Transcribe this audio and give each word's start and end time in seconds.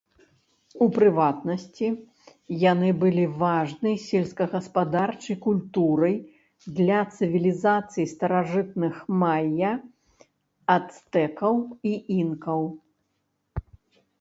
У 0.83 0.85
прыватнасці, 0.93 1.87
яны 2.71 2.89
былі 3.03 3.25
важнай 3.43 3.95
сельскагаспадарчай 4.05 5.37
культурай 5.45 6.15
для 6.81 6.97
цывілізацый 7.19 8.05
старажытных 8.15 8.95
мая, 9.27 9.73
ацтэкаў 10.79 11.55
і 11.93 11.95
інкаў. 12.21 12.61